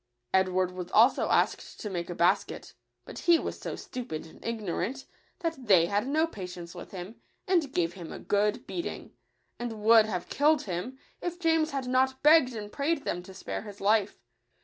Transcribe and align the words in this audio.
Edward 0.33 0.71
was 0.71 0.89
also 0.93 1.29
asked 1.29 1.79
to 1.79 1.87
make 1.91 2.09
a 2.09 2.15
basket; 2.15 2.73
but 3.05 3.19
he 3.19 3.37
was 3.37 3.59
so 3.59 3.75
stupid 3.75 4.25
and 4.25 4.43
ignorant, 4.43 5.05
that 5.41 5.67
they 5.67 5.85
had 5.85 6.07
no 6.07 6.25
patience 6.25 6.73
with 6.73 6.89
him, 6.89 7.21
and 7.47 7.71
gave 7.71 7.93
him 7.93 8.11
a 8.11 8.17
good 8.17 8.65
beating, 8.65 9.11
and 9.59 9.83
would 9.83 10.07
have 10.07 10.27
killed 10.27 10.63
him, 10.63 10.97
if 11.21 11.39
James 11.39 11.69
had 11.69 11.85
not 11.87 12.23
begged 12.23 12.55
and 12.55 12.71
prayed 12.71 13.03
them 13.05 13.21
to 13.21 13.31
spare 13.35 13.61
his 13.61 13.79
life. 13.79 14.17